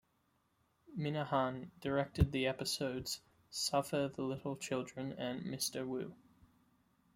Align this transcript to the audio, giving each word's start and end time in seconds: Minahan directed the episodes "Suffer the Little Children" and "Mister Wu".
Minahan 0.97 1.69
directed 1.79 2.31
the 2.31 2.47
episodes 2.47 3.21
"Suffer 3.51 4.11
the 4.11 4.23
Little 4.23 4.55
Children" 4.55 5.11
and 5.11 5.45
"Mister 5.45 5.85
Wu". 5.85 6.15